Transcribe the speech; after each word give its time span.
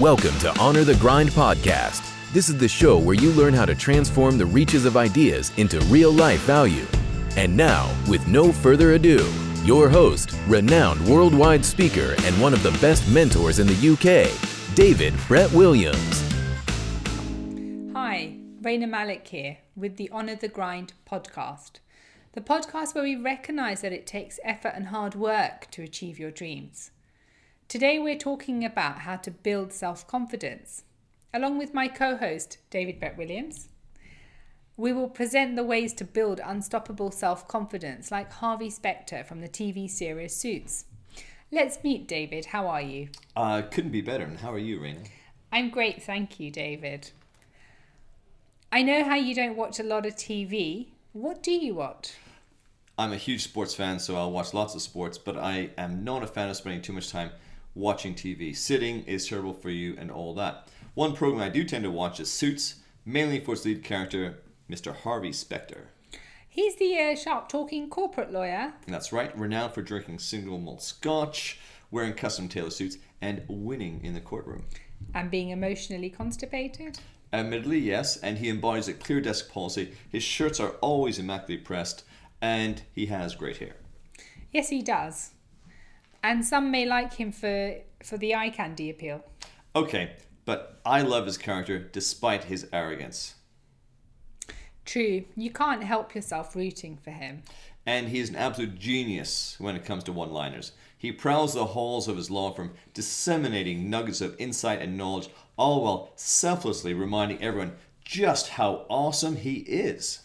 Welcome 0.00 0.36
to 0.40 0.52
Honor 0.58 0.82
the 0.82 0.96
Grind 0.96 1.30
podcast. 1.30 2.12
This 2.32 2.48
is 2.48 2.58
the 2.58 2.66
show 2.66 2.98
where 2.98 3.14
you 3.14 3.30
learn 3.30 3.54
how 3.54 3.64
to 3.64 3.76
transform 3.76 4.36
the 4.36 4.44
reaches 4.44 4.86
of 4.86 4.96
ideas 4.96 5.52
into 5.56 5.78
real 5.82 6.10
life 6.10 6.40
value. 6.40 6.84
And 7.36 7.56
now, 7.56 7.94
with 8.08 8.26
no 8.26 8.50
further 8.50 8.94
ado, 8.94 9.24
your 9.62 9.88
host, 9.88 10.36
renowned 10.48 11.06
worldwide 11.06 11.64
speaker, 11.64 12.16
and 12.22 12.42
one 12.42 12.52
of 12.52 12.64
the 12.64 12.76
best 12.80 13.08
mentors 13.08 13.60
in 13.60 13.68
the 13.68 13.92
UK, 13.92 14.74
David 14.74 15.14
Brett 15.28 15.52
Williams. 15.52 16.22
Hi, 17.92 18.34
Raina 18.62 18.88
Malik 18.88 19.28
here 19.28 19.58
with 19.76 19.96
the 19.96 20.10
Honor 20.10 20.34
the 20.34 20.48
Grind 20.48 20.92
podcast. 21.08 21.74
The 22.32 22.40
podcast 22.40 22.96
where 22.96 23.04
we 23.04 23.14
recognize 23.14 23.82
that 23.82 23.92
it 23.92 24.08
takes 24.08 24.40
effort 24.42 24.72
and 24.74 24.88
hard 24.88 25.14
work 25.14 25.68
to 25.70 25.84
achieve 25.84 26.18
your 26.18 26.32
dreams. 26.32 26.90
Today 27.68 27.98
we're 27.98 28.18
talking 28.18 28.64
about 28.64 29.00
how 29.00 29.16
to 29.16 29.30
build 29.30 29.72
self 29.72 30.06
confidence. 30.06 30.84
Along 31.32 31.58
with 31.58 31.74
my 31.74 31.88
co 31.88 32.16
host, 32.16 32.58
David 32.70 33.00
Brett 33.00 33.18
Williams, 33.18 33.68
we 34.76 34.92
will 34.92 35.08
present 35.08 35.56
the 35.56 35.64
ways 35.64 35.92
to 35.94 36.04
build 36.04 36.40
unstoppable 36.44 37.10
self 37.10 37.48
confidence, 37.48 38.12
like 38.12 38.32
Harvey 38.32 38.70
Specter 38.70 39.24
from 39.24 39.40
the 39.40 39.48
TV 39.48 39.90
series 39.90 40.36
Suits. 40.36 40.84
Let's 41.50 41.82
meet 41.82 42.06
David. 42.06 42.46
How 42.46 42.68
are 42.68 42.82
you? 42.82 43.08
Uh, 43.34 43.62
couldn't 43.62 43.92
be 43.92 44.02
better. 44.02 44.24
And 44.24 44.38
how 44.38 44.52
are 44.52 44.58
you, 44.58 44.78
Raina? 44.80 45.08
I'm 45.50 45.70
great, 45.70 46.02
thank 46.02 46.38
you, 46.38 46.50
David. 46.50 47.10
I 48.70 48.82
know 48.82 49.04
how 49.04 49.14
you 49.14 49.34
don't 49.34 49.56
watch 49.56 49.78
a 49.78 49.84
lot 49.84 50.04
of 50.04 50.16
TV. 50.16 50.88
What 51.12 51.42
do 51.42 51.52
you 51.52 51.76
watch? 51.76 52.12
I'm 52.98 53.12
a 53.12 53.16
huge 53.16 53.42
sports 53.42 53.74
fan, 53.74 53.98
so 53.98 54.16
I'll 54.16 54.32
watch 54.32 54.54
lots 54.54 54.74
of 54.74 54.82
sports, 54.82 55.18
but 55.18 55.36
I 55.36 55.70
am 55.78 56.04
not 56.04 56.22
a 56.22 56.26
fan 56.26 56.48
of 56.48 56.56
spending 56.56 56.82
too 56.82 56.92
much 56.92 57.10
time 57.10 57.30
watching 57.74 58.14
TV. 58.14 58.56
Sitting 58.56 59.04
is 59.04 59.28
terrible 59.28 59.54
for 59.54 59.70
you 59.70 59.96
and 59.98 60.10
all 60.10 60.34
that. 60.34 60.68
One 60.94 61.14
program 61.14 61.42
I 61.42 61.48
do 61.48 61.64
tend 61.64 61.84
to 61.84 61.90
watch 61.90 62.20
is 62.20 62.30
Suits, 62.30 62.76
mainly 63.04 63.40
for 63.40 63.54
its 63.54 63.64
lead 63.64 63.82
character, 63.82 64.38
Mr. 64.70 64.94
Harvey 64.94 65.32
Specter. 65.32 65.88
He's 66.48 66.76
the 66.76 66.96
uh, 66.98 67.16
sharp 67.16 67.48
talking 67.48 67.90
corporate 67.90 68.32
lawyer. 68.32 68.74
That's 68.86 69.12
right, 69.12 69.36
renowned 69.36 69.74
for 69.74 69.82
drinking 69.82 70.20
single 70.20 70.58
malt 70.58 70.82
scotch, 70.82 71.58
wearing 71.90 72.12
custom 72.12 72.48
tailored 72.48 72.72
suits, 72.72 72.98
and 73.20 73.42
winning 73.48 74.00
in 74.04 74.14
the 74.14 74.20
courtroom. 74.20 74.64
And 75.12 75.30
being 75.30 75.50
emotionally 75.50 76.10
constipated. 76.10 77.00
Admittedly, 77.32 77.80
yes, 77.80 78.16
and 78.18 78.38
he 78.38 78.48
embodies 78.48 78.86
a 78.86 78.94
clear 78.94 79.20
desk 79.20 79.50
policy. 79.50 79.92
His 80.08 80.22
shirts 80.22 80.60
are 80.60 80.76
always 80.80 81.18
immaculately 81.18 81.56
pressed, 81.56 82.04
and 82.40 82.82
he 82.94 83.06
has 83.06 83.34
great 83.34 83.56
hair. 83.56 83.74
Yes, 84.52 84.68
he 84.68 84.80
does. 84.80 85.33
And 86.24 86.42
some 86.42 86.70
may 86.70 86.86
like 86.86 87.12
him 87.12 87.32
for, 87.32 87.74
for 88.02 88.16
the 88.16 88.34
eye 88.34 88.48
candy 88.48 88.88
appeal. 88.88 89.22
Okay, 89.76 90.12
but 90.46 90.80
I 90.86 91.02
love 91.02 91.26
his 91.26 91.36
character 91.36 91.78
despite 91.78 92.44
his 92.44 92.66
arrogance. 92.72 93.34
True, 94.86 95.26
you 95.36 95.50
can't 95.50 95.84
help 95.84 96.14
yourself 96.14 96.56
rooting 96.56 96.96
for 96.96 97.10
him. 97.10 97.42
And 97.84 98.08
he 98.08 98.20
is 98.20 98.30
an 98.30 98.36
absolute 98.36 98.78
genius 98.78 99.56
when 99.58 99.76
it 99.76 99.84
comes 99.84 100.02
to 100.04 100.12
one 100.12 100.32
liners. 100.32 100.72
He 100.96 101.12
prowls 101.12 101.52
the 101.52 101.66
halls 101.66 102.08
of 102.08 102.16
his 102.16 102.30
law 102.30 102.54
firm, 102.54 102.72
disseminating 102.94 103.90
nuggets 103.90 104.22
of 104.22 104.34
insight 104.38 104.80
and 104.80 104.96
knowledge, 104.96 105.28
all 105.58 105.84
while 105.84 106.12
selflessly 106.16 106.94
reminding 106.94 107.42
everyone 107.42 107.76
just 108.02 108.48
how 108.48 108.86
awesome 108.88 109.36
he 109.36 109.56
is. 109.56 110.20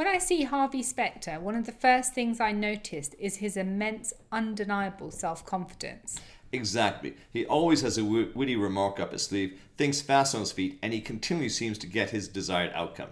When 0.00 0.08
I 0.08 0.16
see 0.16 0.44
Harvey 0.44 0.82
Specter, 0.82 1.38
one 1.38 1.54
of 1.54 1.66
the 1.66 1.72
first 1.72 2.14
things 2.14 2.40
I 2.40 2.52
noticed 2.52 3.14
is 3.18 3.36
his 3.36 3.58
immense, 3.58 4.14
undeniable 4.32 5.10
self 5.10 5.44
confidence. 5.44 6.18
Exactly. 6.52 7.16
He 7.34 7.44
always 7.44 7.82
has 7.82 7.98
a 7.98 8.04
witty 8.06 8.56
remark 8.56 8.98
up 8.98 9.12
his 9.12 9.26
sleeve, 9.26 9.60
thinks 9.76 10.00
fast 10.00 10.34
on 10.34 10.40
his 10.40 10.52
feet, 10.52 10.78
and 10.80 10.94
he 10.94 11.02
continually 11.02 11.50
seems 11.50 11.76
to 11.76 11.86
get 11.86 12.08
his 12.08 12.28
desired 12.28 12.72
outcome. 12.74 13.10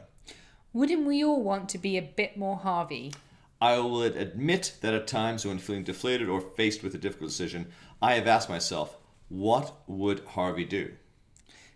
Wouldn't 0.72 1.06
we 1.06 1.22
all 1.22 1.42
want 1.42 1.68
to 1.68 1.78
be 1.78 1.98
a 1.98 2.02
bit 2.16 2.38
more 2.38 2.56
Harvey? 2.56 3.12
I 3.60 3.76
will 3.80 4.02
admit 4.02 4.78
that 4.80 4.94
at 4.94 5.06
times 5.06 5.44
when 5.44 5.58
feeling 5.58 5.84
deflated 5.84 6.30
or 6.30 6.40
faced 6.40 6.82
with 6.82 6.94
a 6.94 6.98
difficult 6.98 7.28
decision, 7.28 7.66
I 8.00 8.14
have 8.14 8.26
asked 8.26 8.48
myself, 8.48 8.96
what 9.28 9.74
would 9.86 10.20
Harvey 10.20 10.64
do? 10.64 10.92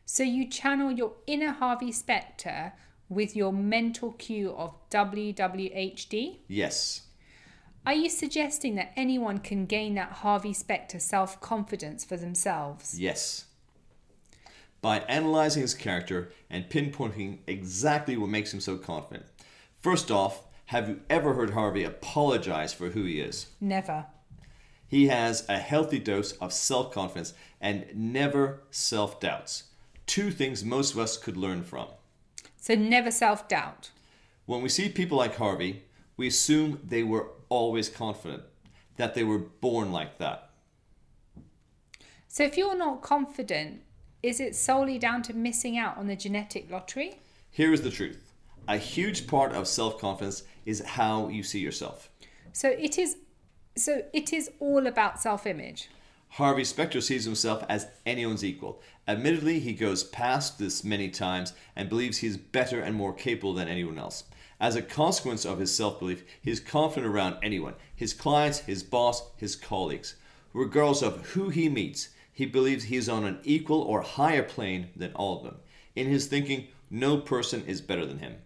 So 0.06 0.22
you 0.22 0.48
channel 0.48 0.90
your 0.90 1.16
inner 1.26 1.52
Harvey 1.52 1.92
Specter 1.92 2.72
with 3.12 3.36
your 3.36 3.52
mental 3.52 4.12
cue 4.12 4.52
of 4.52 4.74
WWHD? 4.90 6.38
Yes. 6.48 7.02
Are 7.84 7.94
you 7.94 8.08
suggesting 8.08 8.76
that 8.76 8.92
anyone 8.96 9.38
can 9.38 9.66
gain 9.66 9.94
that 9.94 10.12
Harvey 10.12 10.52
Specter 10.52 10.98
self 10.98 11.40
confidence 11.40 12.04
for 12.04 12.16
themselves? 12.16 12.98
Yes. 12.98 13.46
By 14.80 15.00
analyzing 15.00 15.62
his 15.62 15.74
character 15.74 16.32
and 16.50 16.68
pinpointing 16.68 17.38
exactly 17.46 18.16
what 18.16 18.30
makes 18.30 18.52
him 18.52 18.60
so 18.60 18.76
confident. 18.76 19.26
First 19.80 20.10
off, 20.10 20.44
have 20.66 20.88
you 20.88 21.00
ever 21.10 21.34
heard 21.34 21.50
Harvey 21.50 21.84
apologize 21.84 22.72
for 22.72 22.90
who 22.90 23.04
he 23.04 23.20
is? 23.20 23.46
Never. 23.60 24.06
He 24.86 25.08
has 25.08 25.48
a 25.48 25.58
healthy 25.58 25.98
dose 25.98 26.32
of 26.32 26.52
self 26.52 26.92
confidence 26.92 27.34
and 27.60 27.86
never 27.94 28.62
self 28.70 29.20
doubts. 29.20 29.64
Two 30.06 30.30
things 30.30 30.64
most 30.64 30.92
of 30.92 30.98
us 30.98 31.16
could 31.16 31.36
learn 31.36 31.62
from. 31.62 31.88
So, 32.62 32.76
never 32.76 33.10
self 33.10 33.48
doubt. 33.48 33.90
When 34.46 34.62
we 34.62 34.68
see 34.68 34.88
people 34.88 35.18
like 35.18 35.34
Harvey, 35.34 35.82
we 36.16 36.28
assume 36.28 36.78
they 36.84 37.02
were 37.02 37.26
always 37.48 37.88
confident, 37.88 38.44
that 38.98 39.14
they 39.14 39.24
were 39.24 39.38
born 39.38 39.90
like 39.90 40.18
that. 40.18 40.50
So, 42.28 42.44
if 42.44 42.56
you're 42.56 42.76
not 42.76 43.02
confident, 43.02 43.82
is 44.22 44.38
it 44.38 44.54
solely 44.54 44.96
down 44.96 45.22
to 45.22 45.34
missing 45.34 45.76
out 45.76 45.98
on 45.98 46.06
the 46.06 46.14
genetic 46.14 46.70
lottery? 46.70 47.18
Here 47.50 47.72
is 47.72 47.82
the 47.82 47.90
truth 47.90 48.32
a 48.68 48.76
huge 48.76 49.26
part 49.26 49.52
of 49.54 49.66
self 49.66 49.98
confidence 49.98 50.44
is 50.64 50.84
how 50.84 51.26
you 51.26 51.42
see 51.42 51.58
yourself. 51.58 52.10
So, 52.52 52.68
it 52.68 52.96
is. 52.96 53.16
So 53.76 54.02
it 54.12 54.32
is 54.32 54.52
all 54.60 54.86
about 54.86 55.20
self-image. 55.20 55.88
Harvey 56.36 56.64
Specter 56.64 57.02
sees 57.02 57.26
himself 57.26 57.62
as 57.68 57.88
anyone's 58.06 58.42
equal. 58.42 58.80
Admittedly, 59.06 59.60
he 59.60 59.74
goes 59.74 60.02
past 60.02 60.58
this 60.58 60.82
many 60.82 61.10
times 61.10 61.52
and 61.76 61.90
believes 61.90 62.18
he 62.18 62.26
is 62.26 62.38
better 62.38 62.80
and 62.80 62.96
more 62.96 63.12
capable 63.12 63.52
than 63.52 63.68
anyone 63.68 63.98
else. 63.98 64.24
As 64.58 64.74
a 64.74 64.80
consequence 64.80 65.44
of 65.44 65.58
his 65.58 65.74
self 65.74 65.98
belief, 65.98 66.24
he 66.40 66.50
is 66.50 66.58
confident 66.58 67.12
around 67.12 67.36
anyone 67.42 67.74
his 67.94 68.14
clients, 68.14 68.60
his 68.60 68.82
boss, 68.82 69.22
his 69.36 69.54
colleagues. 69.54 70.16
Regardless 70.54 71.02
of 71.02 71.26
who 71.32 71.50
he 71.50 71.68
meets, 71.68 72.08
he 72.32 72.46
believes 72.46 72.84
he 72.84 72.96
is 72.96 73.10
on 73.10 73.24
an 73.24 73.38
equal 73.44 73.82
or 73.82 74.00
higher 74.00 74.42
plane 74.42 74.88
than 74.96 75.12
all 75.12 75.36
of 75.36 75.44
them. 75.44 75.56
In 75.94 76.06
his 76.06 76.28
thinking, 76.28 76.68
no 76.90 77.18
person 77.18 77.62
is 77.66 77.82
better 77.82 78.06
than 78.06 78.20
him. 78.20 78.36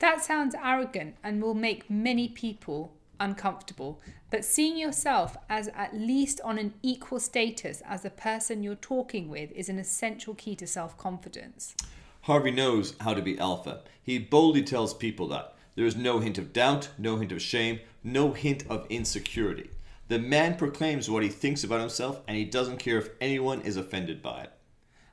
That 0.00 0.22
sounds 0.22 0.54
arrogant 0.62 1.16
and 1.22 1.40
will 1.40 1.54
make 1.54 1.88
many 1.88 2.28
people 2.28 2.92
uncomfortable, 3.22 4.00
but 4.30 4.44
seeing 4.44 4.76
yourself 4.76 5.36
as 5.48 5.68
at 5.68 5.94
least 5.94 6.40
on 6.44 6.58
an 6.58 6.74
equal 6.82 7.20
status 7.20 7.82
as 7.86 8.02
the 8.02 8.10
person 8.10 8.62
you're 8.62 8.74
talking 8.74 9.28
with 9.28 9.52
is 9.52 9.68
an 9.68 9.78
essential 9.78 10.34
key 10.34 10.56
to 10.56 10.66
self 10.66 10.98
confidence. 10.98 11.74
Harvey 12.22 12.50
knows 12.50 12.94
how 13.00 13.14
to 13.14 13.22
be 13.22 13.38
alpha. 13.38 13.80
He 14.02 14.18
boldly 14.18 14.62
tells 14.62 14.94
people 14.94 15.28
that. 15.28 15.54
There 15.74 15.86
is 15.86 15.96
no 15.96 16.18
hint 16.18 16.38
of 16.38 16.52
doubt, 16.52 16.90
no 16.98 17.16
hint 17.16 17.32
of 17.32 17.40
shame, 17.40 17.80
no 18.04 18.32
hint 18.32 18.64
of 18.68 18.86
insecurity. 18.90 19.70
The 20.08 20.18
man 20.18 20.56
proclaims 20.56 21.08
what 21.08 21.22
he 21.22 21.28
thinks 21.28 21.64
about 21.64 21.80
himself 21.80 22.20
and 22.28 22.36
he 22.36 22.44
doesn't 22.44 22.78
care 22.78 22.98
if 22.98 23.10
anyone 23.20 23.62
is 23.62 23.76
offended 23.76 24.22
by 24.22 24.42
it. 24.42 24.52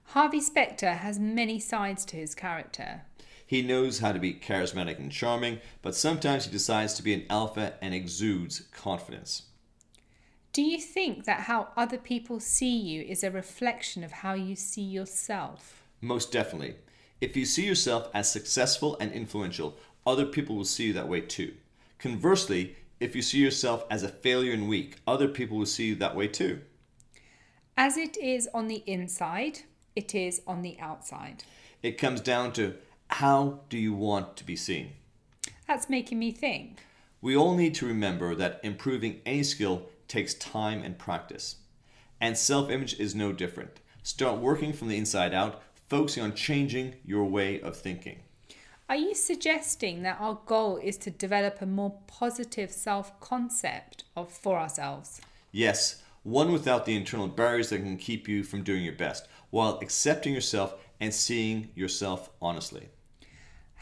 Harvey 0.07 0.41
Specter 0.41 0.93
has 0.93 1.19
many 1.19 1.59
sides 1.59 2.03
to 2.05 2.17
his 2.17 2.35
character. 2.35 3.03
He 3.49 3.63
knows 3.63 3.97
how 3.97 4.11
to 4.11 4.19
be 4.19 4.35
charismatic 4.35 4.99
and 4.99 5.11
charming, 5.11 5.57
but 5.81 5.95
sometimes 5.95 6.45
he 6.45 6.51
decides 6.51 6.93
to 6.93 7.01
be 7.01 7.15
an 7.15 7.25
alpha 7.31 7.73
and 7.81 7.95
exudes 7.95 8.59
confidence. 8.71 9.41
Do 10.53 10.61
you 10.61 10.77
think 10.77 11.25
that 11.25 11.39
how 11.39 11.69
other 11.75 11.97
people 11.97 12.39
see 12.39 12.77
you 12.77 13.01
is 13.01 13.23
a 13.23 13.31
reflection 13.31 14.03
of 14.03 14.11
how 14.11 14.35
you 14.35 14.55
see 14.55 14.83
yourself? 14.83 15.81
Most 15.99 16.31
definitely. 16.31 16.75
If 17.21 17.35
you 17.35 17.43
see 17.43 17.65
yourself 17.65 18.07
as 18.13 18.31
successful 18.31 18.95
and 18.99 19.11
influential, 19.11 19.79
other 20.05 20.27
people 20.27 20.55
will 20.55 20.63
see 20.63 20.85
you 20.85 20.93
that 20.93 21.09
way 21.09 21.21
too. 21.21 21.55
Conversely, 21.97 22.75
if 22.99 23.15
you 23.15 23.23
see 23.23 23.39
yourself 23.39 23.83
as 23.89 24.03
a 24.03 24.09
failure 24.09 24.53
and 24.53 24.69
weak, 24.69 24.97
other 25.07 25.27
people 25.27 25.57
will 25.57 25.65
see 25.65 25.87
you 25.87 25.95
that 25.95 26.15
way 26.15 26.27
too. 26.27 26.61
As 27.75 27.97
it 27.97 28.15
is 28.15 28.47
on 28.53 28.67
the 28.67 28.83
inside, 28.85 29.61
it 29.95 30.13
is 30.13 30.43
on 30.45 30.61
the 30.61 30.79
outside. 30.79 31.45
It 31.81 31.97
comes 31.97 32.21
down 32.21 32.53
to 32.53 32.75
how 33.09 33.59
do 33.69 33.77
you 33.77 33.93
want 33.93 34.37
to 34.37 34.43
be 34.45 34.55
seen? 34.55 34.91
That's 35.67 35.89
making 35.89 36.19
me 36.19 36.31
think. 36.31 36.79
We 37.21 37.35
all 37.35 37.55
need 37.55 37.75
to 37.75 37.85
remember 37.85 38.33
that 38.35 38.61
improving 38.63 39.19
any 39.25 39.43
skill 39.43 39.87
takes 40.07 40.33
time 40.35 40.83
and 40.83 40.97
practice. 40.97 41.57
And 42.21 42.37
self 42.37 42.69
image 42.69 42.99
is 42.99 43.15
no 43.15 43.33
different. 43.33 43.81
Start 44.03 44.39
working 44.39 44.71
from 44.73 44.87
the 44.87 44.97
inside 44.97 45.33
out, 45.33 45.61
focusing 45.89 46.23
on 46.23 46.33
changing 46.33 46.95
your 47.05 47.25
way 47.25 47.59
of 47.59 47.75
thinking. 47.75 48.19
Are 48.87 48.95
you 48.95 49.13
suggesting 49.13 50.01
that 50.03 50.17
our 50.19 50.39
goal 50.45 50.77
is 50.77 50.97
to 50.99 51.11
develop 51.11 51.61
a 51.61 51.65
more 51.65 51.99
positive 52.07 52.71
self 52.71 53.19
concept 53.19 54.03
of 54.15 54.31
for 54.31 54.57
ourselves? 54.57 55.21
Yes, 55.51 56.01
one 56.23 56.51
without 56.51 56.85
the 56.85 56.95
internal 56.95 57.27
barriers 57.27 57.69
that 57.69 57.79
can 57.79 57.97
keep 57.97 58.27
you 58.27 58.43
from 58.43 58.63
doing 58.63 58.83
your 58.83 58.95
best, 58.95 59.27
while 59.49 59.77
accepting 59.81 60.33
yourself 60.33 60.73
and 60.99 61.13
seeing 61.13 61.69
yourself 61.75 62.29
honestly. 62.41 62.89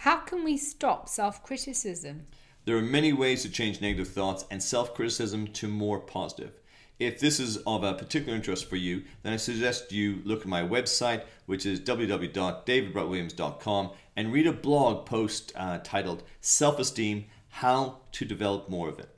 How 0.01 0.17
can 0.17 0.44
we 0.44 0.57
stop 0.57 1.09
self 1.09 1.44
criticism? 1.44 2.27
There 2.65 2.77
are 2.77 2.83
many 2.83 3.13
ways 3.13 3.41
to 3.41 3.49
change 3.49 3.81
negative 3.81 4.09
thoughts 4.09 4.45
and 4.51 4.61
self 4.61 4.94
criticism 4.94 5.47
to 5.53 5.67
more 5.67 5.97
positive. 5.99 6.51
If 6.99 7.19
this 7.19 7.39
is 7.39 7.57
of 7.65 7.83
a 7.83 7.95
particular 7.95 8.35
interest 8.35 8.69
for 8.69 8.75
you, 8.75 9.05
then 9.23 9.33
I 9.33 9.38
suggest 9.38 9.91
you 9.91 10.21
look 10.23 10.41
at 10.41 10.47
my 10.47 10.61
website, 10.61 11.23
which 11.47 11.65
is 11.65 11.79
www.davidbrettwilliams.com, 11.79 13.89
and 14.15 14.31
read 14.31 14.45
a 14.45 14.53
blog 14.53 15.07
post 15.07 15.51
uh, 15.55 15.79
titled 15.83 16.21
Self 16.41 16.77
Esteem 16.77 17.25
How 17.49 17.97
to 18.11 18.23
Develop 18.23 18.69
More 18.69 18.89
of 18.89 18.99
It. 18.99 19.09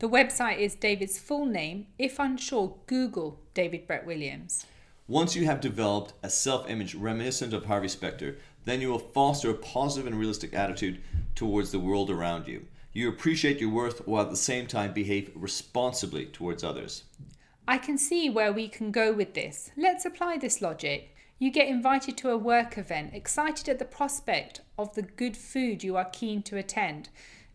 The 0.00 0.08
website 0.08 0.58
is 0.58 0.74
David's 0.74 1.18
full 1.18 1.46
name. 1.46 1.86
If 1.96 2.18
unsure, 2.18 2.74
Google 2.86 3.38
David 3.54 3.86
Brett 3.86 4.04
Williams. 4.04 4.66
Once 5.06 5.34
you 5.34 5.46
have 5.46 5.60
developed 5.60 6.12
a 6.22 6.28
self 6.28 6.68
image 6.68 6.94
reminiscent 6.94 7.54
of 7.54 7.64
Harvey 7.64 7.88
Specter, 7.88 8.36
then 8.68 8.80
you 8.80 8.88
will 8.88 8.98
foster 8.98 9.50
a 9.50 9.54
positive 9.54 10.06
and 10.06 10.18
realistic 10.18 10.54
attitude 10.54 11.00
towards 11.34 11.72
the 11.72 11.78
world 11.78 12.10
around 12.10 12.46
you. 12.46 12.66
You 12.92 13.08
appreciate 13.08 13.60
your 13.60 13.70
worth 13.70 14.06
while 14.06 14.24
at 14.24 14.30
the 14.30 14.36
same 14.36 14.66
time 14.66 14.92
behave 14.92 15.30
responsibly 15.34 16.26
towards 16.26 16.64
others. 16.64 17.04
I 17.66 17.78
can 17.78 17.98
see 17.98 18.28
where 18.30 18.52
we 18.52 18.66
can 18.66 18.90
go 18.90 19.12
with 19.12 19.34
this. 19.34 19.70
Let's 19.76 20.04
apply 20.04 20.38
this 20.38 20.60
logic. 20.60 21.14
You 21.38 21.50
get 21.50 21.68
invited 21.68 22.16
to 22.18 22.30
a 22.30 22.36
work 22.36 22.76
event, 22.76 23.14
excited 23.14 23.68
at 23.68 23.78
the 23.78 23.84
prospect 23.84 24.62
of 24.76 24.94
the 24.94 25.02
good 25.02 25.36
food 25.36 25.84
you 25.84 25.96
are 25.96 26.06
keen 26.06 26.42
to 26.44 26.56
attend. 26.56 27.10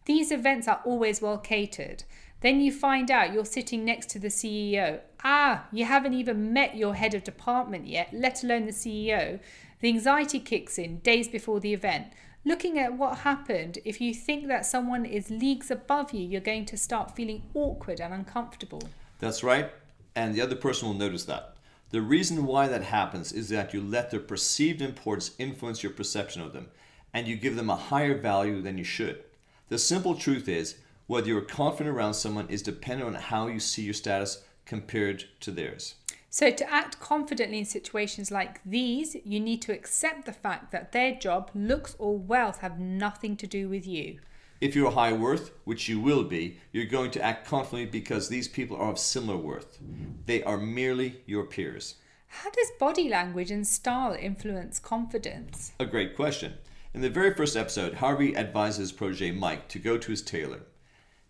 These 0.05 0.31
events 0.31 0.67
are 0.67 0.81
always 0.85 1.21
well 1.21 1.37
catered. 1.37 2.03
Then 2.41 2.61
you 2.61 2.71
find 2.71 3.09
out 3.09 3.33
you're 3.33 3.45
sitting 3.45 3.83
next 3.83 4.09
to 4.11 4.19
the 4.19 4.27
CEO. 4.27 4.99
Ah, 5.23 5.65
you 5.71 5.85
haven't 5.85 6.13
even 6.13 6.53
met 6.53 6.75
your 6.75 6.95
head 6.95 7.13
of 7.13 7.23
department 7.23 7.87
yet, 7.87 8.09
let 8.13 8.43
alone 8.43 8.65
the 8.65 8.71
CEO. 8.71 9.39
The 9.83 9.89
anxiety 9.89 10.39
kicks 10.39 10.77
in 10.77 10.99
days 10.99 11.27
before 11.27 11.59
the 11.59 11.73
event. 11.73 12.13
Looking 12.45 12.79
at 12.79 12.97
what 12.97 13.17
happened, 13.17 13.79
if 13.83 13.99
you 13.99 14.13
think 14.13 14.47
that 14.47 14.65
someone 14.65 15.03
is 15.03 15.29
leagues 15.29 15.69
above 15.69 16.13
you, 16.13 16.25
you're 16.25 16.39
going 16.39 16.63
to 16.67 16.77
start 16.77 17.17
feeling 17.17 17.43
awkward 17.53 17.99
and 17.99 18.13
uncomfortable. 18.13 18.81
That's 19.19 19.43
right, 19.43 19.69
and 20.15 20.33
the 20.33 20.39
other 20.39 20.55
person 20.55 20.87
will 20.87 20.95
notice 20.95 21.25
that. 21.25 21.57
The 21.89 21.99
reason 21.99 22.45
why 22.45 22.69
that 22.69 22.83
happens 22.83 23.33
is 23.33 23.49
that 23.49 23.73
you 23.73 23.81
let 23.81 24.09
their 24.09 24.21
perceived 24.21 24.81
importance 24.81 25.35
influence 25.37 25.83
your 25.83 25.91
perception 25.91 26.41
of 26.41 26.53
them, 26.53 26.69
and 27.13 27.27
you 27.27 27.35
give 27.35 27.57
them 27.57 27.69
a 27.69 27.75
higher 27.75 28.17
value 28.17 28.61
than 28.61 28.77
you 28.77 28.85
should. 28.85 29.21
The 29.67 29.77
simple 29.77 30.15
truth 30.15 30.47
is, 30.47 30.77
whether 31.07 31.27
you're 31.27 31.41
confident 31.41 31.93
around 31.93 32.13
someone 32.13 32.47
is 32.47 32.61
dependent 32.61 33.17
on 33.17 33.21
how 33.21 33.47
you 33.47 33.59
see 33.59 33.81
your 33.81 33.93
status 33.93 34.45
compared 34.65 35.25
to 35.41 35.51
theirs. 35.51 35.95
So, 36.35 36.49
to 36.49 36.73
act 36.73 36.99
confidently 36.99 37.59
in 37.59 37.65
situations 37.65 38.31
like 38.31 38.59
these, 38.65 39.15
you 39.23 39.39
need 39.39 39.61
to 39.61 39.71
accept 39.71 40.25
the 40.25 40.33
fact 40.33 40.71
that 40.71 40.91
their 40.91 41.13
job, 41.13 41.51
looks, 41.53 41.95
or 41.99 42.17
wealth 42.17 42.61
have 42.61 42.79
nothing 42.79 43.37
to 43.37 43.45
do 43.45 43.69
with 43.69 43.85
you. 43.85 44.17
If 44.59 44.75
you're 44.75 44.89
high 44.89 45.13
worth, 45.13 45.51
which 45.63 45.87
you 45.87 45.99
will 45.99 46.23
be, 46.23 46.57
you're 46.71 46.85
going 46.85 47.11
to 47.11 47.21
act 47.21 47.45
confidently 47.45 47.85
because 47.85 48.29
these 48.29 48.47
people 48.47 48.75
are 48.77 48.89
of 48.89 48.97
similar 48.97 49.37
worth. 49.37 49.77
They 50.25 50.41
are 50.41 50.57
merely 50.57 51.21
your 51.27 51.43
peers. 51.43 51.97
How 52.25 52.49
does 52.49 52.71
body 52.79 53.09
language 53.09 53.51
and 53.51 53.67
style 53.67 54.17
influence 54.19 54.79
confidence? 54.79 55.73
A 55.79 55.85
great 55.85 56.15
question. 56.15 56.53
In 56.95 57.01
the 57.01 57.11
very 57.11 57.35
first 57.35 57.55
episode, 57.55 57.93
Harvey 57.93 58.35
advises 58.35 58.91
protege 58.91 59.29
Mike 59.29 59.67
to 59.67 59.77
go 59.77 59.99
to 59.99 60.09
his 60.09 60.23
tailor. 60.23 60.61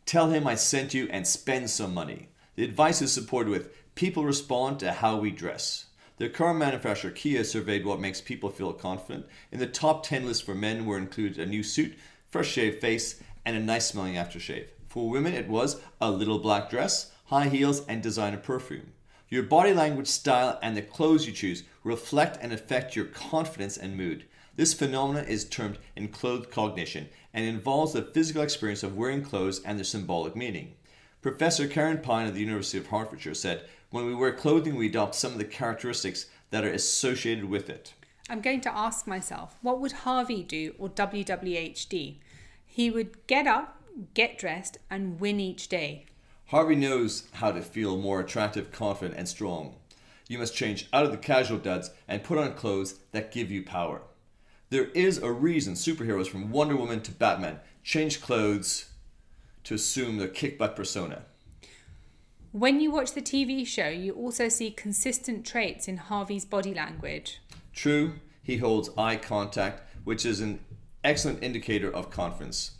Tell 0.06 0.30
him 0.30 0.48
I 0.48 0.56
sent 0.56 0.94
you 0.94 1.10
and 1.12 1.28
spend 1.28 1.70
some 1.70 1.94
money. 1.94 2.30
The 2.56 2.64
advice 2.64 3.02
is 3.02 3.12
supported 3.12 3.50
with 3.50 3.74
People 3.96 4.26
respond 4.26 4.80
to 4.80 4.92
how 4.92 5.18
we 5.18 5.30
dress. 5.30 5.86
The 6.18 6.28
car 6.28 6.54
manufacturer 6.54 7.12
Kia 7.12 7.44
surveyed 7.44 7.86
what 7.86 8.00
makes 8.00 8.22
people 8.22 8.50
feel 8.50 8.74
confident. 8.74 9.28
In 9.52 9.60
the 9.60 9.68
top 9.68 10.04
10 10.04 10.26
list 10.26 10.44
for 10.44 10.56
men 10.56 10.86
were 10.86 10.98
included 10.98 11.38
a 11.38 11.46
new 11.46 11.62
suit, 11.62 11.96
fresh 12.30 12.48
shaved 12.48 12.82
face, 12.82 13.22
and 13.46 13.56
a 13.56 13.60
nice 13.60 13.88
smelling 13.88 14.16
aftershave. 14.16 14.68
For 14.88 15.10
women, 15.10 15.34
it 15.34 15.48
was 15.48 15.80
a 16.02 16.10
little 16.10 16.40
black 16.40 16.72
dress, 16.72 17.12
high 17.26 17.50
heels, 17.50 17.86
and 17.88 18.02
designer 18.02 18.38
perfume. 18.38 18.94
Your 19.30 19.44
body 19.44 19.74
language, 19.74 20.08
style, 20.08 20.58
and 20.62 20.76
the 20.76 20.82
clothes 20.82 21.28
you 21.28 21.34
choose 21.34 21.64
reflect 21.84 22.38
and 22.42 22.52
affect 22.52 22.96
your 22.96 23.06
confidence 23.06 23.78
and 23.78 23.96
mood. 23.96 24.26
This 24.56 24.74
phenomenon 24.74 25.26
is 25.26 25.46
termed 25.46 25.78
enclothed 25.96 26.52
cognition 26.52 27.10
and 27.34 27.46
involves 27.46 27.94
the 27.94 28.02
physical 28.02 28.42
experience 28.42 28.84
of 28.84 28.96
wearing 28.96 29.24
clothes 29.24 29.62
and 29.64 29.78
their 29.78 29.86
symbolic 29.86 30.36
meaning. 30.36 30.76
Professor 31.24 31.68
Karen 31.68 32.00
Pine 32.00 32.28
of 32.28 32.34
the 32.34 32.42
University 32.42 32.78
of 32.78 32.88
Hertfordshire 32.88 33.34
said, 33.34 33.64
When 33.94 34.08
we 34.08 34.16
wear 34.16 34.32
clothing, 34.32 34.76
we 34.76 34.88
adopt 34.88 35.14
some 35.14 35.34
of 35.34 35.38
the 35.38 35.46
characteristics 35.46 36.26
that 36.50 36.66
are 36.66 36.72
associated 36.72 37.46
with 37.46 37.70
it. 37.70 37.94
I'm 38.28 38.42
going 38.42 38.62
to 38.62 38.76
ask 38.76 39.06
myself, 39.06 39.56
what 39.62 39.80
would 39.80 39.92
Harvey 39.92 40.42
do 40.42 40.74
or 40.80 40.90
WWHD? 40.90 42.16
He 42.66 42.90
would 42.90 43.28
get 43.28 43.46
up, 43.46 43.84
get 44.16 44.40
dressed, 44.40 44.80
and 44.90 45.20
win 45.20 45.40
each 45.40 45.68
day. 45.68 46.08
Harvey 46.48 46.76
knows 46.76 47.28
how 47.34 47.52
to 47.52 47.62
feel 47.62 47.96
more 47.96 48.20
attractive, 48.20 48.72
confident, 48.72 49.16
and 49.16 49.30
strong. 49.30 49.76
You 50.28 50.40
must 50.40 50.56
change 50.56 50.90
out 50.92 51.06
of 51.06 51.12
the 51.12 51.18
casual 51.18 51.60
duds 51.60 51.92
and 52.08 52.24
put 52.24 52.40
on 52.40 52.56
clothes 52.56 52.96
that 53.12 53.32
give 53.32 53.52
you 53.52 53.62
power. 53.62 54.02
There 54.72 54.86
is 54.96 55.20
a 55.20 55.32
reason 55.32 55.76
superheroes 55.76 56.26
from 56.28 56.50
Wonder 56.50 56.76
Woman 56.76 57.02
to 57.02 57.12
Batman 57.12 57.60
change 57.84 58.24
clothes 58.24 58.90
to 59.66 59.76
assume 59.76 60.18
the 60.18 60.28
kick 60.28 60.58
butt 60.58 60.76
persona. 60.76 61.26
When 62.54 62.80
you 62.80 62.92
watch 62.92 63.14
the 63.14 63.22
TV 63.22 63.66
show, 63.66 63.88
you 63.88 64.14
also 64.14 64.48
see 64.48 64.70
consistent 64.70 65.44
traits 65.44 65.88
in 65.88 65.98
Harvey's 65.98 66.46
body 66.46 66.72
language. 66.72 67.42
True, 67.74 68.14
he 68.44 68.58
holds 68.58 68.92
eye 68.96 69.16
contact, 69.16 69.82
which 70.04 70.24
is 70.24 70.40
an 70.40 70.60
excellent 71.04 71.44
indicator 71.44 71.92
of 71.92 72.12
confidence. 72.12 72.78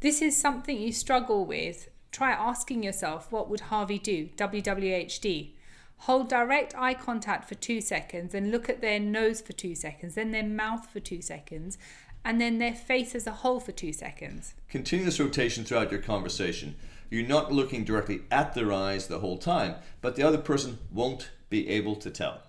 This 0.00 0.20
is 0.20 0.36
something 0.36 0.76
you 0.76 0.90
struggle 0.90 1.46
with. 1.46 1.88
Try 2.10 2.32
asking 2.32 2.82
yourself, 2.82 3.30
what 3.30 3.48
would 3.48 3.60
Harvey 3.60 4.00
do? 4.00 4.30
WWHD. 4.36 5.52
Hold 5.98 6.28
direct 6.28 6.74
eye 6.76 6.94
contact 6.94 7.48
for 7.48 7.54
two 7.54 7.80
seconds 7.80 8.34
and 8.34 8.50
look 8.50 8.68
at 8.68 8.80
their 8.80 8.98
nose 8.98 9.40
for 9.40 9.52
two 9.52 9.76
seconds, 9.76 10.16
then 10.16 10.32
their 10.32 10.42
mouth 10.42 10.90
for 10.90 10.98
two 10.98 11.22
seconds, 11.22 11.78
and 12.26 12.40
then 12.40 12.58
their 12.58 12.74
face 12.74 13.14
as 13.14 13.24
a 13.28 13.30
whole 13.30 13.60
for 13.60 13.70
two 13.70 13.92
seconds. 13.92 14.54
Continue 14.68 15.04
this 15.04 15.20
rotation 15.20 15.64
throughout 15.64 15.92
your 15.92 16.02
conversation. 16.02 16.74
You're 17.08 17.24
not 17.24 17.52
looking 17.52 17.84
directly 17.84 18.22
at 18.32 18.52
their 18.52 18.72
eyes 18.72 19.06
the 19.06 19.20
whole 19.20 19.38
time, 19.38 19.76
but 20.00 20.16
the 20.16 20.24
other 20.24 20.38
person 20.38 20.80
won't 20.90 21.30
be 21.48 21.68
able 21.68 21.94
to 21.94 22.10
tell. 22.10 22.42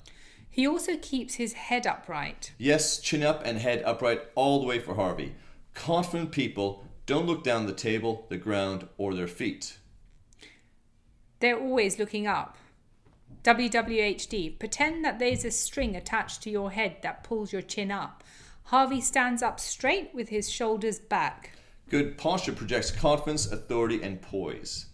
He 0.49 0.67
also 0.67 0.97
keeps 0.97 1.35
his 1.35 1.53
head 1.53 1.85
upright. 1.85 2.53
Yes, 2.57 2.99
chin 2.99 3.21
up 3.21 3.43
and 3.45 3.59
head 3.59 3.83
upright 3.85 4.21
all 4.33 4.59
the 4.59 4.65
way 4.65 4.79
for 4.79 4.95
Harvey. 4.95 5.35
Confident 5.75 6.31
people 6.31 6.83
don't 7.05 7.27
look 7.27 7.43
down 7.43 7.67
the 7.67 7.71
table, 7.71 8.25
the 8.29 8.37
ground, 8.37 8.87
or 8.97 9.13
their 9.13 9.27
feet. 9.27 9.77
They're 11.39 11.59
always 11.59 11.99
looking 11.99 12.25
up. 12.25 12.57
WWHD. 13.43 14.57
Pretend 14.57 15.05
that 15.05 15.19
there's 15.19 15.45
a 15.45 15.51
string 15.51 15.95
attached 15.95 16.41
to 16.41 16.49
your 16.49 16.71
head 16.71 16.97
that 17.03 17.23
pulls 17.23 17.53
your 17.53 17.61
chin 17.61 17.91
up. 17.91 18.23
Harvey 18.67 18.99
stands 18.99 19.41
up 19.41 19.61
straight 19.61 20.13
with 20.13 20.27
his 20.27 20.49
shoulders 20.49 20.99
back. 20.99 21.51
Good 21.89 22.17
posture 22.17 22.51
projects 22.51 22.91
confidence, 22.91 23.49
authority, 23.49 24.03
and 24.03 24.21
poise. 24.21 24.87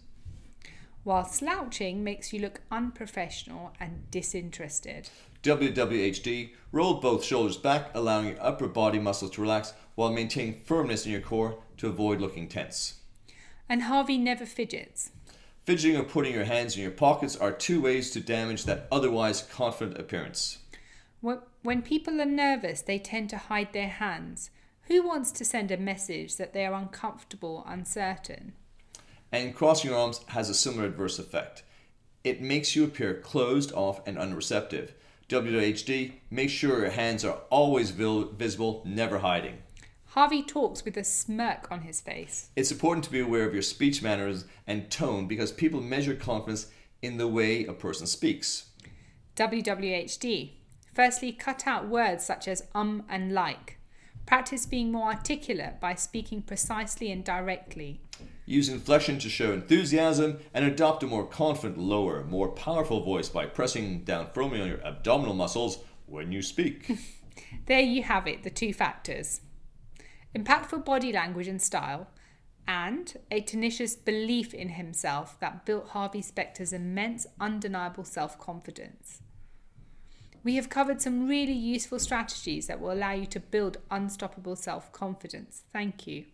While 1.02 1.24
slouching 1.24 2.04
makes 2.04 2.32
you 2.32 2.38
look 2.40 2.60
unprofessional 2.70 3.72
and 3.80 4.08
disinterested. 4.12 5.10
WWHD, 5.42 6.50
roll 6.70 6.94
both 7.00 7.24
shoulders 7.24 7.56
back, 7.56 7.90
allowing 7.94 8.28
your 8.28 8.40
upper 8.40 8.68
body 8.68 9.00
muscles 9.00 9.32
to 9.32 9.42
relax 9.42 9.74
while 9.96 10.12
maintaining 10.12 10.60
firmness 10.60 11.04
in 11.04 11.10
your 11.10 11.20
core 11.20 11.58
to 11.78 11.88
avoid 11.88 12.20
looking 12.20 12.46
tense. 12.46 13.00
And 13.68 13.82
Harvey 13.82 14.18
never 14.18 14.46
fidgets. 14.46 15.10
Fidgeting 15.64 15.96
or 15.96 16.04
putting 16.04 16.32
your 16.32 16.44
hands 16.44 16.76
in 16.76 16.82
your 16.82 16.92
pockets 16.92 17.34
are 17.34 17.50
two 17.50 17.80
ways 17.80 18.12
to 18.12 18.20
damage 18.20 18.66
that 18.66 18.86
otherwise 18.92 19.42
confident 19.42 19.98
appearance. 19.98 20.58
When 21.62 21.80
people 21.80 22.20
are 22.20 22.26
nervous, 22.26 22.82
they 22.82 22.98
tend 22.98 23.30
to 23.30 23.38
hide 23.38 23.72
their 23.72 23.88
hands. 23.88 24.50
Who 24.88 25.02
wants 25.06 25.32
to 25.32 25.44
send 25.44 25.70
a 25.70 25.78
message 25.78 26.36
that 26.36 26.52
they 26.52 26.66
are 26.66 26.74
uncomfortable, 26.74 27.64
uncertain? 27.66 28.52
And 29.32 29.54
crossing 29.54 29.90
your 29.90 29.98
arms 29.98 30.20
has 30.28 30.50
a 30.50 30.54
similar 30.54 30.84
adverse 30.84 31.18
effect. 31.18 31.62
It 32.24 32.42
makes 32.42 32.76
you 32.76 32.84
appear 32.84 33.14
closed 33.14 33.72
off 33.72 34.06
and 34.06 34.18
unreceptive. 34.18 34.92
WWHD, 35.30 36.12
make 36.30 36.50
sure 36.50 36.80
your 36.80 36.90
hands 36.90 37.24
are 37.24 37.38
always 37.48 37.90
visible, 37.90 38.82
never 38.84 39.20
hiding. 39.20 39.62
Harvey 40.08 40.42
talks 40.42 40.84
with 40.84 40.98
a 40.98 41.04
smirk 41.04 41.72
on 41.72 41.80
his 41.80 42.02
face. 42.02 42.50
It's 42.54 42.70
important 42.70 43.04
to 43.04 43.10
be 43.10 43.20
aware 43.20 43.48
of 43.48 43.54
your 43.54 43.62
speech 43.62 44.02
manners 44.02 44.44
and 44.66 44.90
tone 44.90 45.26
because 45.26 45.52
people 45.52 45.80
measure 45.80 46.14
confidence 46.14 46.66
in 47.00 47.16
the 47.16 47.26
way 47.26 47.64
a 47.64 47.72
person 47.72 48.06
speaks. 48.06 48.66
WWHD, 49.36 50.50
Firstly, 50.94 51.32
cut 51.32 51.66
out 51.66 51.88
words 51.88 52.24
such 52.24 52.46
as 52.48 52.66
um 52.74 53.04
and 53.08 53.32
like. 53.32 53.78
Practice 54.26 54.64
being 54.64 54.90
more 54.90 55.08
articulate 55.08 55.80
by 55.80 55.94
speaking 55.94 56.40
precisely 56.40 57.10
and 57.10 57.24
directly. 57.24 58.00
Use 58.46 58.68
inflection 58.68 59.18
to 59.18 59.28
show 59.28 59.52
enthusiasm 59.52 60.38
and 60.54 60.64
adopt 60.64 61.02
a 61.02 61.06
more 61.06 61.26
confident, 61.26 61.78
lower, 61.78 62.24
more 62.24 62.48
powerful 62.48 63.02
voice 63.02 63.28
by 63.28 63.46
pressing 63.46 64.04
down 64.04 64.28
firmly 64.32 64.60
on 64.60 64.68
your 64.68 64.86
abdominal 64.86 65.34
muscles 65.34 65.78
when 66.06 66.32
you 66.32 66.42
speak. 66.42 66.90
There 67.66 67.80
you 67.80 68.02
have 68.04 68.26
it, 68.26 68.42
the 68.42 68.50
two 68.50 68.72
factors 68.72 69.40
impactful 70.36 70.84
body 70.84 71.12
language 71.12 71.46
and 71.46 71.62
style, 71.62 72.08
and 72.66 73.14
a 73.30 73.40
tenacious 73.40 73.94
belief 73.94 74.52
in 74.52 74.70
himself 74.70 75.38
that 75.40 75.64
built 75.64 75.90
Harvey 75.90 76.22
Specter's 76.22 76.72
immense, 76.72 77.26
undeniable 77.38 78.04
self 78.04 78.38
confidence. 78.38 79.20
We 80.44 80.56
have 80.56 80.68
covered 80.68 81.00
some 81.00 81.26
really 81.26 81.54
useful 81.54 81.98
strategies 81.98 82.66
that 82.66 82.78
will 82.78 82.92
allow 82.92 83.12
you 83.12 83.24
to 83.26 83.40
build 83.40 83.78
unstoppable 83.90 84.56
self 84.56 84.92
confidence. 84.92 85.62
Thank 85.72 86.06
you. 86.06 86.26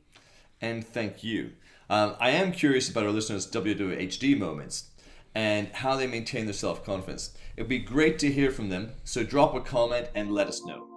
And 0.61 0.85
thank 0.85 1.23
you. 1.23 1.53
Um, 1.89 2.17
I 2.21 2.31
am 2.31 2.51
curious 2.51 2.91
about 2.91 3.05
our 3.05 3.13
listeners' 3.13 3.51
WWHD 3.51 4.37
moments 4.37 4.91
and 5.33 5.69
how 5.69 5.97
they 5.97 6.09
maintain 6.09 6.47
their 6.47 6.55
self 6.55 6.85
confidence. 6.85 7.37
It 7.57 7.63
would 7.63 7.69
be 7.69 7.79
great 7.79 8.19
to 8.19 8.33
hear 8.33 8.51
from 8.51 8.69
them, 8.69 8.95
so 9.05 9.23
drop 9.23 9.55
a 9.55 9.61
comment 9.61 10.09
and 10.15 10.33
let 10.33 10.49
us 10.49 10.65
know. 10.65 10.89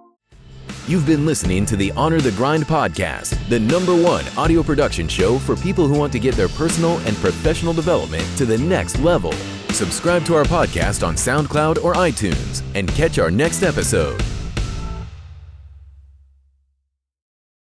You've 0.88 1.06
been 1.06 1.24
listening 1.24 1.64
to 1.66 1.76
the 1.76 1.92
Honor 1.92 2.20
the 2.20 2.32
Grind 2.32 2.64
podcast, 2.64 3.48
the 3.48 3.60
number 3.60 3.94
one 3.94 4.24
audio 4.36 4.62
production 4.62 5.06
show 5.06 5.38
for 5.38 5.54
people 5.56 5.86
who 5.86 5.98
want 5.98 6.12
to 6.12 6.18
get 6.18 6.34
their 6.34 6.48
personal 6.48 6.98
and 7.06 7.16
professional 7.18 7.72
development 7.72 8.26
to 8.36 8.44
the 8.44 8.58
next 8.58 8.98
level. 8.98 9.32
Subscribe 9.74 10.24
to 10.26 10.36
our 10.36 10.44
podcast 10.44 11.04
on 11.04 11.16
SoundCloud 11.16 11.82
or 11.82 11.94
iTunes 11.94 12.62
and 12.76 12.88
catch 12.90 13.18
our 13.18 13.28
next 13.28 13.64
episode. 13.64 14.22